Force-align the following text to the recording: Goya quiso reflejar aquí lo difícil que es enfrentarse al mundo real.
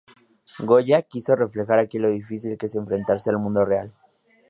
Goya 0.69 0.99
quiso 1.03 1.35
reflejar 1.35 1.77
aquí 1.77 1.99
lo 1.99 2.09
difícil 2.09 2.57
que 2.57 2.65
es 2.65 2.75
enfrentarse 2.75 3.29
al 3.29 3.37
mundo 3.37 3.63
real. 3.65 3.93